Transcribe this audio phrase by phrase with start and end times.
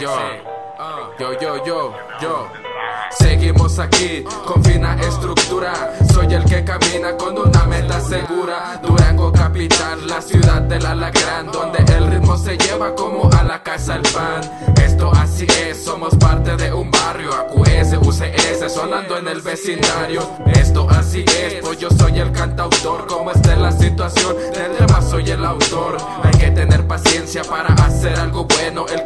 [0.00, 0.08] Yo,
[1.18, 1.92] yo, yo, yo,
[2.22, 2.48] yo.
[3.18, 5.92] Seguimos aquí con fina estructura.
[6.14, 8.80] Soy el que camina con una meta segura.
[8.82, 13.96] Durango capital, la ciudad del alacrán, donde el ritmo se lleva como a la casa
[13.96, 14.40] el pan.
[14.82, 17.30] Esto así es, somos parte de un barrio.
[17.34, 20.22] AQS, UCS, sonando en el vecindario.
[20.46, 23.06] Esto así es, pues yo soy el cantautor.
[23.06, 25.98] Como esté la situación, del tema soy el autor.
[26.22, 28.86] Hay que tener paciencia para hacer algo bueno.
[28.86, 28.99] El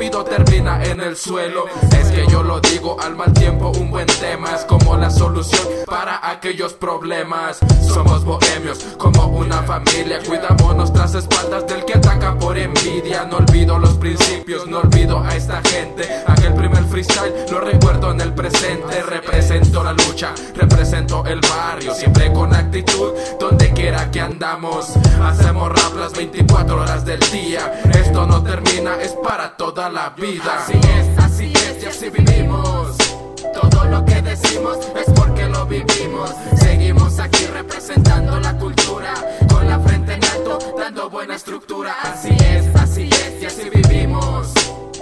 [0.00, 1.66] rápido termina en el suelo.
[1.92, 5.66] Es que yo lo digo al mal tiempo, un buen tema es como la solución
[5.84, 7.58] para aquellos problemas.
[7.86, 10.20] Somos bohemios, como una familia.
[10.26, 13.26] Cuidamos nuestras espaldas del que ataca por envidia.
[13.26, 16.08] No olvido los principios, no olvido a esta gente.
[16.26, 19.02] Aquel primer freestyle lo recuerdo en el presente.
[19.02, 21.92] Represento la lucha, represento el barrio.
[21.94, 24.94] Siempre con actitud, donde quiera que andamos.
[25.22, 25.89] Hacemos rap
[26.20, 27.80] 24 horas del día.
[27.94, 30.58] Esto no termina, es para toda la vida.
[30.58, 32.94] Así es, así es, y así vivimos.
[33.54, 36.30] Todo lo que decimos es porque lo vivimos.
[36.58, 39.14] Seguimos aquí representando la cultura.
[39.48, 41.96] Con la frente en alto, dando buena estructura.
[42.02, 44.52] Así es, así es, y así vivimos.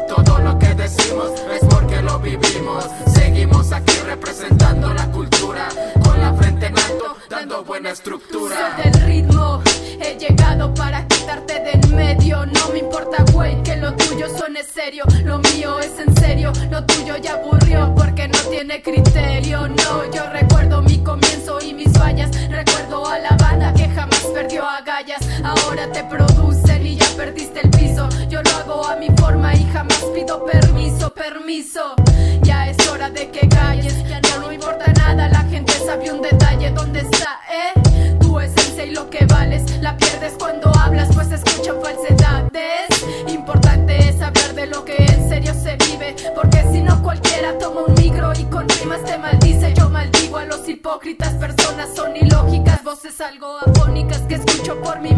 [0.07, 2.87] Todo lo que decimos es porque lo vivimos.
[3.13, 5.69] Seguimos aquí representando la cultura.
[6.05, 8.55] Con la frente en alto, dando buena estructura.
[8.77, 9.61] Soy del ritmo,
[10.01, 12.47] he llegado para quitarte de en medio.
[12.47, 15.05] No me importa, güey, que lo tuyo suene serio.
[15.25, 19.69] Lo mío es en serio, lo tuyo ya aburrió porque no tiene criterio.
[19.69, 22.31] No, yo recuerdo mi comienzo y mis fallas.
[22.49, 25.21] Recuerdo a la banda que jamás perdió agallas.
[25.45, 28.09] Ahora te producen y ya perdiste el piso.
[28.31, 31.95] Yo lo hago a mi forma y jamás pido permiso, permiso.
[32.43, 35.29] Ya es hora de que calles, ya no importa nada.
[35.29, 38.17] La gente sabe un detalle, ¿dónde está, eh?
[38.19, 40.68] Tu esencia y lo que vales, la pierdes cuando
[41.29, 42.89] pues escuchan falsedades.
[43.29, 47.83] Importante es hablar de lo que en serio se vive, porque si no cualquiera toma
[47.83, 49.75] un micro y con rimas te maldice.
[49.75, 55.15] Yo maldigo a los hipócritas, personas son ilógicas, voces algo afónicas que escucho por mi